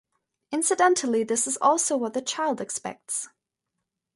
[0.51, 3.29] Incidentally, this is also what the child expects.